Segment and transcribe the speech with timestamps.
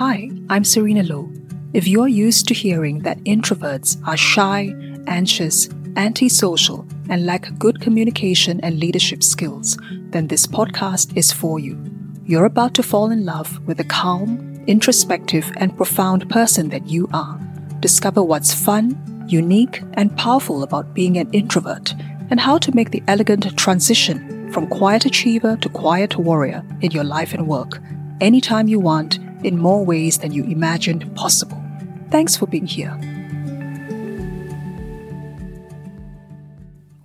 [0.00, 1.30] Hi, I'm Serena Low.
[1.74, 4.74] If you're used to hearing that introverts are shy,
[5.06, 9.76] anxious, antisocial, and lack good communication and leadership skills,
[10.08, 11.78] then this podcast is for you.
[12.24, 17.06] You're about to fall in love with the calm, introspective, and profound person that you
[17.12, 17.38] are.
[17.80, 21.92] Discover what's fun, unique, and powerful about being an introvert,
[22.30, 27.04] and how to make the elegant transition from quiet achiever to quiet warrior in your
[27.04, 27.82] life and work,
[28.22, 31.62] anytime you want, in more ways than you imagined possible.
[32.10, 32.98] Thanks for being here.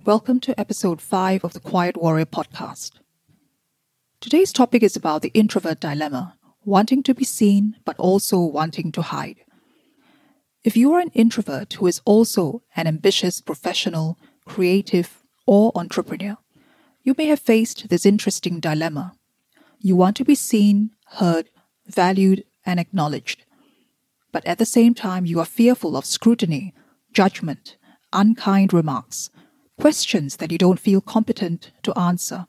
[0.04, 2.92] Welcome to episode 5 of the Quiet Warrior podcast.
[4.20, 9.00] Today's topic is about the introvert dilemma wanting to be seen, but also wanting to
[9.00, 9.38] hide.
[10.64, 16.36] If you are an introvert who is also an ambitious professional, creative, or entrepreneur,
[17.04, 19.12] you may have faced this interesting dilemma.
[19.78, 21.50] You want to be seen, heard,
[21.86, 23.44] valued, and acknowledged.
[24.32, 26.74] But at the same time, you are fearful of scrutiny,
[27.12, 27.76] judgment,
[28.12, 29.30] unkind remarks,
[29.78, 32.46] questions that you don't feel competent to answer.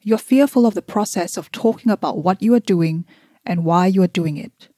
[0.00, 3.06] You're fearful of the process of talking about what you are doing
[3.46, 4.68] and why you are doing it,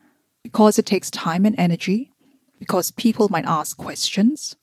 [0.43, 2.13] because it takes time and energy,
[2.59, 4.57] because people might ask questions,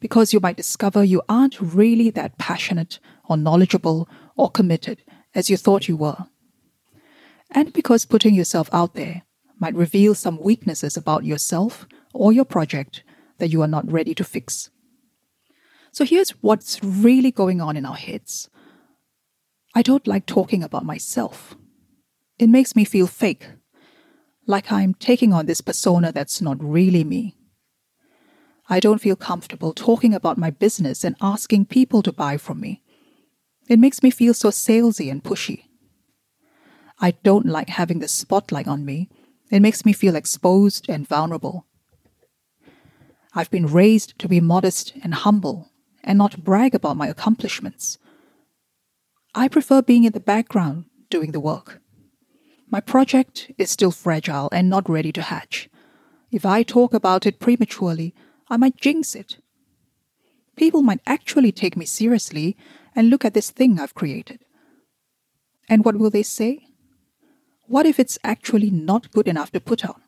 [0.00, 5.02] because you might discover you aren't really that passionate or knowledgeable or committed
[5.34, 6.26] as you thought you were,
[7.50, 9.22] and because putting yourself out there
[9.58, 13.02] might reveal some weaknesses about yourself or your project
[13.38, 14.70] that you are not ready to fix.
[15.92, 18.48] So here's what's really going on in our heads.
[19.74, 21.56] I don't like talking about myself.
[22.38, 23.48] It makes me feel fake,
[24.46, 27.36] like I'm taking on this persona that's not really me.
[28.68, 32.82] I don't feel comfortable talking about my business and asking people to buy from me.
[33.68, 35.64] It makes me feel so salesy and pushy.
[37.00, 39.08] I don't like having the spotlight on me.
[39.50, 41.66] It makes me feel exposed and vulnerable.
[43.34, 45.70] I've been raised to be modest and humble
[46.04, 47.98] and not brag about my accomplishments.
[49.34, 51.80] I prefer being in the background doing the work.
[52.68, 55.68] My project is still fragile and not ready to hatch.
[56.30, 58.14] If I talk about it prematurely,
[58.48, 59.38] I might jinx it.
[60.56, 62.56] People might actually take me seriously
[62.94, 64.44] and look at this thing I've created.
[65.68, 66.69] And what will they say?
[67.70, 70.00] What if it's actually not good enough to put out?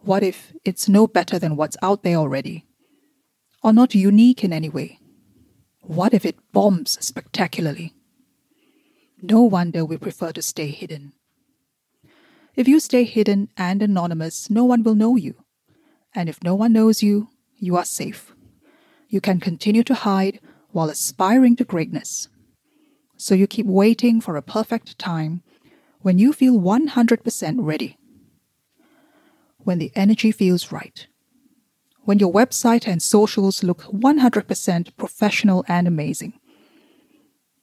[0.00, 2.64] What if it's no better than what's out there already?
[3.62, 4.98] Or not unique in any way?
[5.82, 7.92] What if it bombs spectacularly?
[9.20, 11.12] No wonder we prefer to stay hidden.
[12.56, 15.34] If you stay hidden and anonymous, no one will know you.
[16.14, 18.34] And if no one knows you, you are safe.
[19.06, 22.28] You can continue to hide while aspiring to greatness.
[23.18, 25.42] So you keep waiting for a perfect time
[26.00, 27.96] when you feel 100% ready.
[29.58, 31.06] When the energy feels right
[32.04, 36.32] when your website and socials look 100% professional and amazing.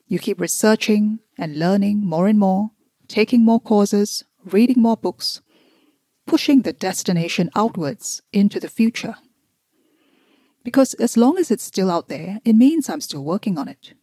[0.07, 2.71] You keep researching and learning more and more,
[3.07, 5.41] taking more courses, reading more books,
[6.25, 9.15] pushing the destination outwards into the future.
[10.63, 13.95] Because as long as it's still out there, it means I'm still working on it.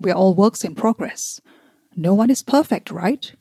[0.00, 1.40] We're all works in progress.
[1.96, 3.32] No one is perfect, right?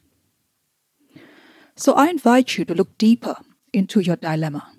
[1.75, 3.35] So I invite you to look deeper
[3.73, 4.71] into your dilemma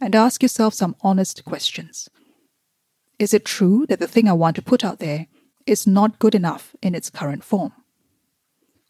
[0.00, 2.10] and ask yourself some honest questions.
[3.18, 5.28] Is it true that the thing I want to put out there
[5.66, 7.72] is not good enough in its current form?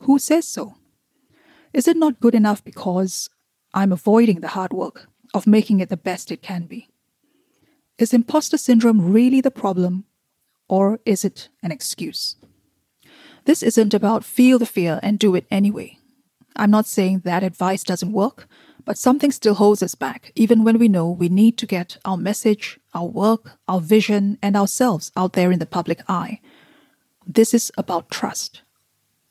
[0.00, 0.74] Who says so?
[1.72, 3.30] Is it not good enough because
[3.72, 6.88] I'm avoiding the hard work of making it the best it can be?
[7.96, 10.04] Is imposter syndrome really the problem,
[10.68, 12.36] or is it an excuse?
[13.44, 15.98] This isn't about feel the fear and do it anyway.
[16.56, 18.46] I'm not saying that advice doesn't work,
[18.84, 22.16] but something still holds us back, even when we know we need to get our
[22.16, 26.40] message, our work, our vision, and ourselves out there in the public eye.
[27.26, 28.62] This is about trust.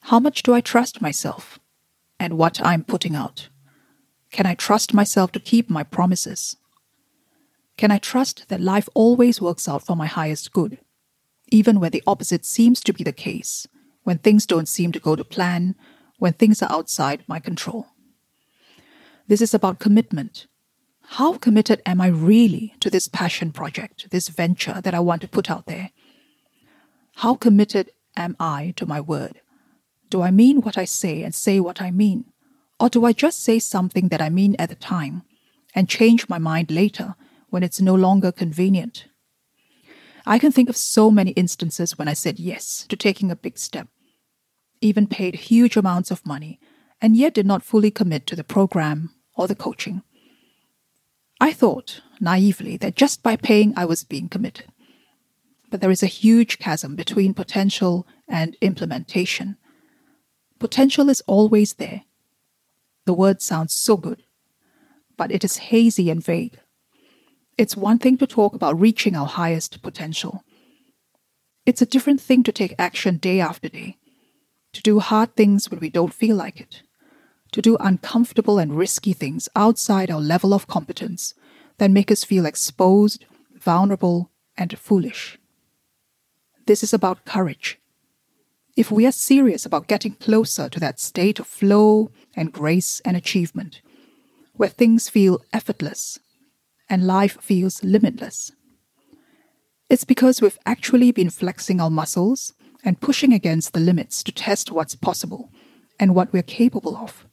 [0.02, 1.60] How much do I trust myself
[2.20, 3.50] and what I'm putting out?
[4.32, 6.58] Can I trust myself to keep my promises?
[7.78, 10.80] Can I trust that life always works out for my highest good,
[11.50, 13.68] even when the opposite seems to be the case,
[14.04, 15.76] when things don't seem to go to plan,
[16.20, 17.88] when things are outside my control?
[19.28, 20.48] This is about commitment.
[21.08, 25.28] How committed am I really to this passion project, this venture that I want to
[25.28, 25.92] put out there?
[27.18, 29.42] How committed am I to my word?
[30.10, 32.26] Do I mean what I say and say what I mean?
[32.80, 35.24] Or do I just say something that I mean at the time
[35.76, 37.16] and change my mind later
[37.50, 39.06] when it's no longer convenient?
[40.26, 43.58] I can think of so many instances when I said yes to taking a big
[43.58, 43.88] step,
[44.84, 46.60] even paid huge amounts of money
[47.02, 50.04] and yet did not fully commit to the program or the coaching.
[51.40, 54.68] I thought, naively, that just by paying I was being committed.
[55.70, 59.58] But there is a huge chasm between potential and implementation.
[60.60, 62.04] Potential is always there.
[63.06, 64.24] The word sounds so good,
[65.18, 66.58] but it is hazy and vague.
[67.58, 70.44] It's one thing to talk about reaching our highest potential.
[71.66, 73.98] It's a different thing to take action day after day,
[74.74, 76.82] to do hard things when we don't feel like it,
[77.52, 81.34] to do uncomfortable and risky things outside our level of competence
[81.78, 83.26] that make us feel exposed,
[83.56, 85.38] vulnerable, and foolish.
[86.66, 87.80] This is about courage.
[88.76, 93.16] If we are serious about getting closer to that state of flow and grace and
[93.16, 93.82] achievement,
[94.54, 96.20] where things feel effortless
[96.90, 98.52] and life feels limitless,
[99.90, 104.72] it's because we've actually been flexing our muscles and pushing against the limits to test
[104.72, 105.50] what's possible
[106.00, 107.26] and what we're capable of.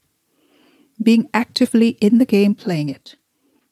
[1.03, 3.17] Being actively in the game playing it,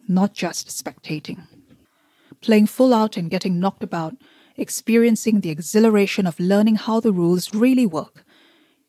[0.08, 1.46] not just spectating.
[2.40, 4.16] Playing full out and getting knocked about,
[4.56, 8.24] experiencing the exhilaration of learning how the rules really work,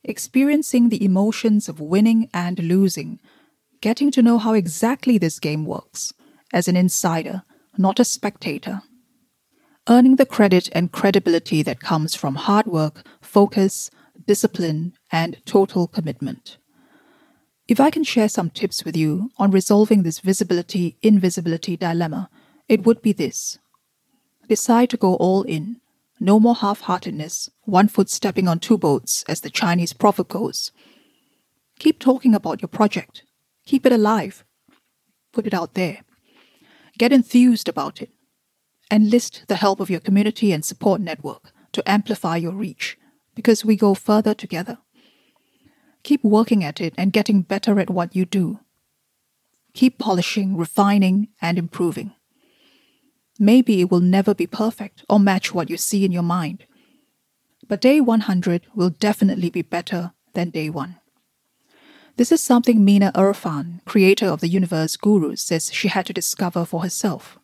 [0.03, 3.19] experiencing the emotions of winning and losing,
[3.81, 6.13] getting to know how exactly this game works
[6.53, 7.43] as an insider,
[7.77, 8.81] not a spectator
[9.89, 13.89] earning the credit and credibility that comes from hard work, focus,
[14.27, 16.57] discipline, and total commitment.
[17.67, 22.29] If I can share some tips with you on resolving this visibility invisibility dilemma,
[22.67, 23.57] it would be this
[24.47, 25.79] decide to go all in.
[26.19, 30.71] No more half heartedness, one foot stepping on two boats, as the Chinese proverb goes.
[31.77, 33.23] Keep talking about your project.
[33.65, 34.43] Keep it alive.
[35.31, 35.99] Put it out there.
[36.97, 38.09] Get enthused about it.
[38.91, 42.97] Enlist the help of your community and support network to amplify your reach
[43.35, 44.79] because we go further together.
[46.03, 48.59] Keep working at it and getting better at what you do.
[49.73, 52.13] Keep polishing, refining, and improving.
[53.37, 56.65] Maybe it will never be perfect or match what you see in your mind.
[57.67, 60.97] But day 100 will definitely be better than day 1.
[62.17, 66.65] This is something Mina Irfan, creator of the Universe Guru, says she had to discover
[66.65, 67.38] for herself.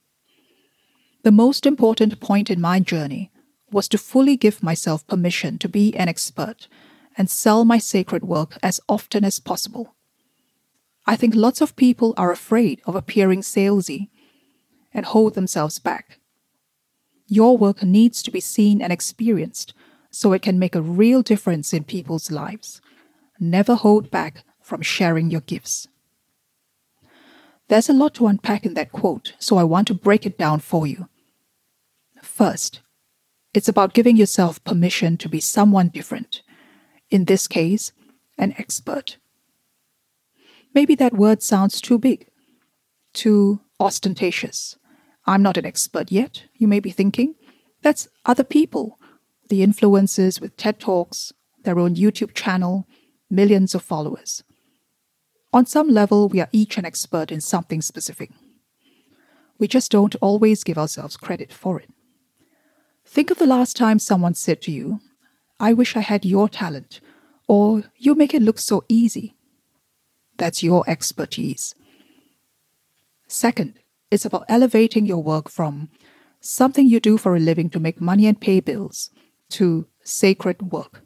[1.26, 3.32] The most important point in my journey
[3.72, 6.68] was to fully give myself permission to be an expert
[7.18, 9.96] and sell my sacred work as often as possible.
[11.08, 14.10] I think lots of people are afraid of appearing salesy
[14.94, 16.20] and hold themselves back.
[17.26, 19.74] Your work needs to be seen and experienced
[20.12, 22.82] so it can make a real difference in people's lives.
[23.40, 25.88] Never hold back from sharing your gifts.
[27.68, 30.60] There's a lot to unpack in that quote, so I want to break it down
[30.60, 31.10] for you.
[32.26, 32.82] First,
[33.54, 36.42] it's about giving yourself permission to be someone different.
[37.10, 37.94] In this case,
[38.38, 39.18] an expert.
[40.74, 42.28] Maybe that word sounds too big,
[43.14, 44.76] too ostentatious.
[45.26, 47.36] I'm not an expert yet, you may be thinking.
[47.82, 49.00] That's other people,
[49.48, 51.32] the influencers with TED Talks,
[51.64, 52.86] their own YouTube channel,
[53.30, 54.44] millions of followers.
[55.54, 58.32] On some level, we are each an expert in something specific.
[59.58, 61.90] We just don't always give ourselves credit for it.
[63.16, 65.00] Think of the last time someone said to you,
[65.58, 67.00] I wish I had your talent,
[67.48, 69.38] or you make it look so easy.
[70.36, 71.74] That's your expertise.
[73.26, 73.80] Second,
[74.12, 75.88] it's about elevating your work from
[76.42, 79.12] something you do for a living to make money and pay bills
[79.52, 81.02] to sacred work.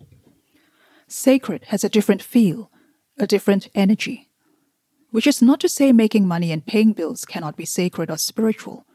[1.08, 2.72] Sacred has a different feel,
[3.20, 4.32] a different energy,
[5.12, 8.88] which is not to say making money and paying bills cannot be sacred or spiritual.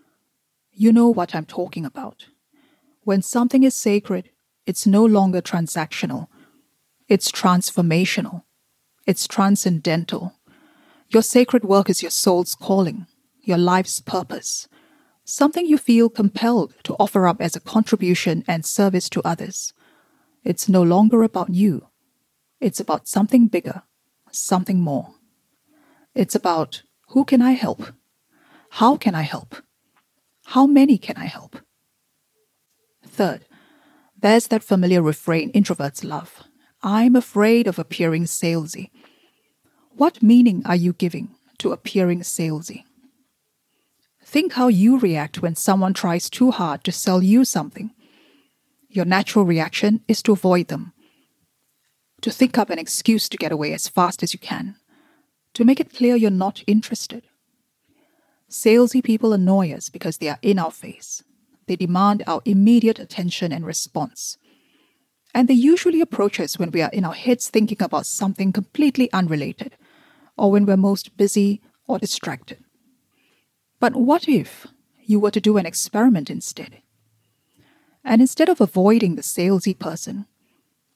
[0.73, 2.27] You know what I'm talking about.
[3.05, 4.31] When something is sacred,
[4.67, 6.29] it's no longer transactional,
[7.07, 8.45] it's transformational,
[9.07, 10.33] it's transcendental.
[11.11, 13.07] Your sacred work is your soul's calling,
[13.43, 14.69] your life's purpose,
[15.23, 19.75] something you feel compelled to offer up as a contribution and service to others.
[20.43, 21.89] It's no longer about you,
[22.59, 23.83] it's about something bigger,
[24.31, 25.15] something more.
[26.15, 27.93] It's about who can I help?
[28.71, 29.57] How can I help?
[30.47, 31.59] How many can I help?
[33.15, 33.45] Third,
[34.21, 36.43] there's that familiar refrain introverts love
[36.83, 38.91] I'm afraid of appearing salesy.
[39.97, 42.83] What meaning are you giving to appearing salesy?
[44.25, 47.93] Think how you react when someone tries too hard to sell you something.
[48.89, 50.93] Your natural reaction is to avoid them,
[52.21, 54.75] to think up an excuse to get away as fast as you can,
[55.53, 57.23] to make it clear you're not interested.
[58.51, 61.23] Salesy people annoy us because they are in our face.
[61.67, 64.39] They demand our immediate attention and response.
[65.35, 69.13] And they usually approach us when we are in our heads thinking about something completely
[69.13, 69.77] unrelated,
[70.37, 72.59] or when we're most busy or distracted.
[73.81, 74.67] But what if
[75.05, 76.83] you were to do an experiment instead?
[78.05, 80.27] And instead of avoiding the salesy person,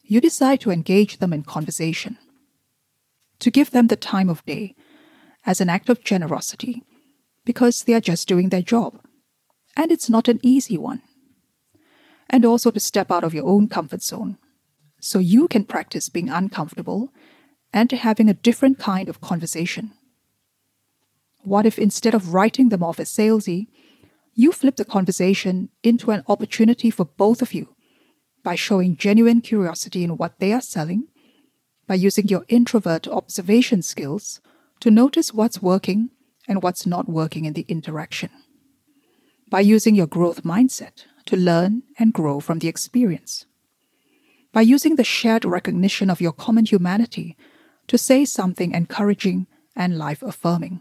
[0.03, 2.19] you decide to engage them in conversation,
[3.41, 4.75] to give them the time of day
[5.45, 6.83] as an act of generosity
[7.45, 9.01] because they are just doing their job.
[9.79, 11.01] And it's not an easy one.
[12.29, 14.37] And also to step out of your own comfort zone
[15.01, 17.11] so you can practice being uncomfortable
[17.73, 19.93] and having a different kind of conversation.
[21.45, 23.69] What if instead of writing them off as salesy,
[24.35, 27.75] you flip the conversation into an opportunity for both of you
[28.43, 31.07] by showing genuine curiosity in what they are selling,
[31.87, 34.41] by using your introvert observation skills
[34.81, 36.11] to notice what's working
[36.49, 38.31] and what's not working in the interaction,
[39.51, 43.47] by using your growth mindset to learn and grow from the experience,
[44.53, 47.37] by using the shared recognition of your common humanity
[47.87, 50.81] to say something encouraging and life affirming,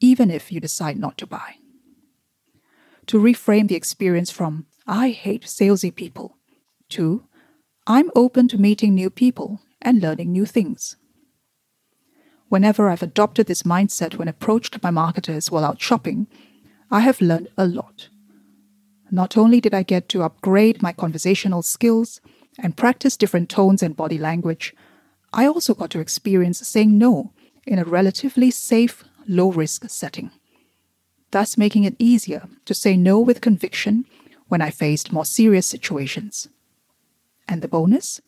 [0.00, 1.56] even if you decide not to buy.
[3.06, 6.36] To reframe the experience from, I hate salesy people,
[6.90, 7.24] to,
[7.86, 10.96] I'm open to meeting new people and learning new things.
[12.48, 16.26] Whenever I've adopted this mindset when approached by marketers while out shopping,
[16.94, 18.08] I have learned a lot.
[19.10, 22.20] Not only did I get to upgrade my conversational skills
[22.56, 24.72] and practice different tones and body language,
[25.32, 27.32] I also got to experience saying no
[27.66, 30.30] in a relatively safe, low risk setting,
[31.32, 34.04] thus making it easier to say no with conviction
[34.46, 36.48] when I faced more serious situations.
[37.48, 38.20] And the bonus?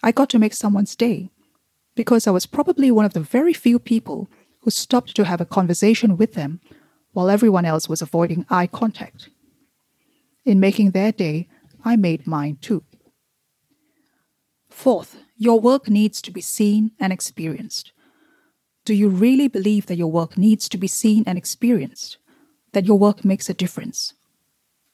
[0.00, 1.30] I got to make someone's day
[1.96, 5.44] because I was probably one of the very few people who stopped to have a
[5.58, 6.60] conversation with them
[7.12, 9.28] while everyone else was avoiding eye contact.
[10.44, 11.48] In making their day,
[11.84, 12.84] I made mine too.
[14.70, 17.92] Fourth, your work needs to be seen and experienced.
[18.84, 22.18] Do you really believe that your work needs to be seen and experienced?
[22.72, 24.14] That your work makes a difference?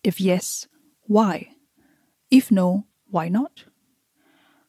[0.03, 0.67] If yes,
[1.03, 1.49] why?
[2.31, 3.65] If no, why not?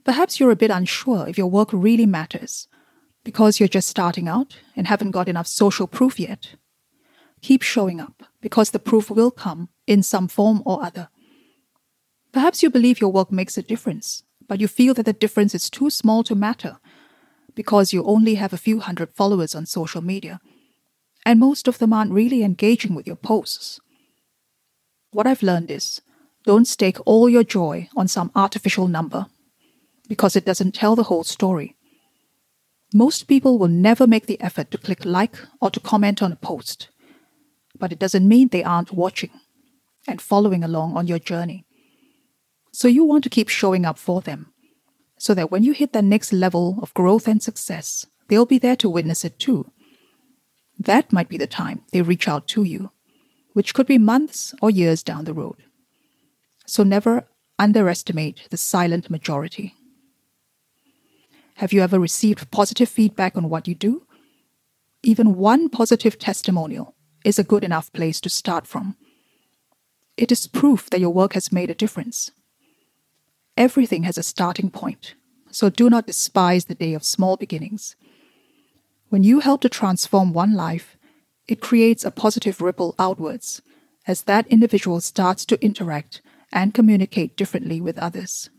[0.06, 2.68] Perhaps you're a bit unsure if your work really matters
[3.24, 6.56] because you're just starting out and haven't got enough social proof yet.
[7.42, 11.10] Keep showing up because the proof will come in some form or other.
[12.32, 15.70] Perhaps you believe your work makes a difference, but you feel that the difference is
[15.70, 16.78] too small to matter
[17.56, 20.40] because you only have a few hundred followers on social media,
[21.26, 23.80] and most of them aren't really engaging with your posts.
[25.12, 26.02] What I've learned is
[26.46, 29.26] don't stake all your joy on some artificial number
[30.08, 31.76] because it doesn't tell the whole story.
[32.94, 36.36] Most people will never make the effort to click like or to comment on a
[36.36, 36.90] post,
[37.80, 39.32] but it doesn't mean they aren't watching
[40.08, 41.66] and following along on your journey.
[42.72, 44.52] So you want to keep showing up for them
[45.18, 48.76] so that when you hit the next level of growth and success, they'll be there
[48.78, 49.72] to witness it too.
[50.80, 52.92] That might be the time they reach out to you,
[53.54, 55.58] which could be months or years down the road.
[56.66, 59.74] So never underestimate the silent majority.
[61.56, 64.06] Have you ever received positive feedback on what you do?
[65.04, 68.96] Even one positive testimonial is a good enough place to start from.
[70.18, 72.32] It is proof that your work has made a difference.
[73.58, 75.16] Everything has a starting point,
[75.52, 77.96] so do not despise the day of small beginnings.
[79.10, 80.98] When you help to transform one life,
[81.48, 83.62] it creates a positive ripple outwards
[84.08, 86.22] as that individual starts to interact
[86.52, 88.50] and communicate differently with others.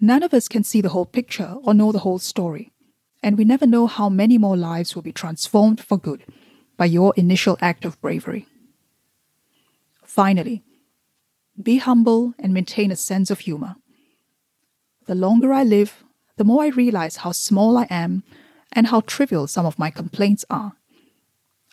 [0.00, 2.72] None of us can see the whole picture or know the whole story,
[3.22, 6.24] and we never know how many more lives will be transformed for good
[6.80, 8.46] by your initial act of bravery.
[10.02, 10.62] Finally,
[11.62, 13.76] be humble and maintain a sense of humor.
[15.04, 16.02] The longer I live,
[16.38, 18.22] the more I realize how small I am
[18.72, 20.72] and how trivial some of my complaints are.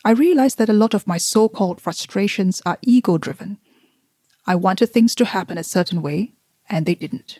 [0.04, 3.56] I realize that a lot of my so called frustrations are ego driven.
[4.46, 6.34] I wanted things to happen a certain way,
[6.68, 7.38] and they didn't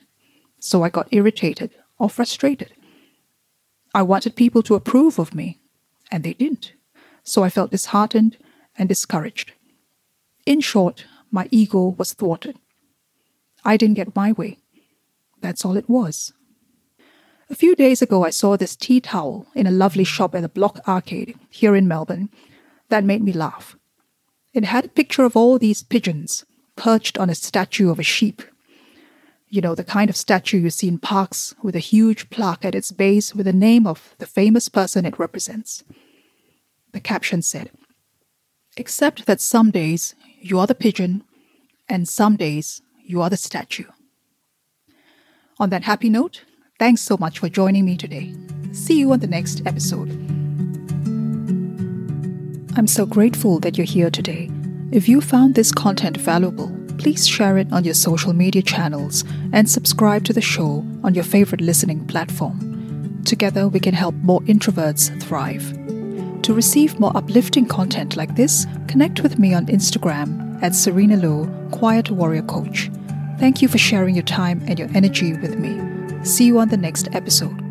[0.61, 2.73] so I got irritated or frustrated.
[3.95, 5.59] I wanted people to approve of me,
[6.11, 6.73] and they didn't,
[7.29, 8.37] so I felt disheartened
[8.77, 9.53] and discouraged.
[10.47, 12.57] In short, my ego was thwarted.
[13.65, 14.59] I didn't get my way.
[15.41, 16.33] That's all it was.
[17.51, 20.49] A few days ago, I saw this tea towel in a lovely shop at the
[20.49, 22.29] Block Arcade here in Melbourne
[22.89, 23.77] that made me laugh.
[24.53, 26.45] It had a picture of all these pigeons
[26.77, 28.43] perched on a statue of a sheep
[29.51, 32.75] you know, the kind of statue you see in parks with a huge plaque at
[32.75, 35.85] its base with the name of the famous person it represents.
[36.93, 37.71] The caption said,
[38.77, 41.25] Except that some days you are the pigeon,
[41.89, 43.85] and some days you are the statue.
[45.59, 46.45] On that happy note,
[46.79, 48.35] thanks so much for joining me today.
[48.73, 50.11] See you on the next episode.
[52.77, 54.51] I'm so grateful that you're here today.
[54.93, 59.69] If you found this content valuable, please share it on your social media channels and
[59.69, 63.23] subscribe to the show on your favorite listening platform.
[63.25, 65.88] Together, we can help more introverts thrive.
[66.43, 71.47] To receive more uplifting content like this, connect with me on Instagram at Serena Low,
[71.73, 72.91] Quiet Warrior Coach.
[73.39, 75.79] Thank you for sharing your time and your energy with me.
[76.25, 77.68] See you on the next episode.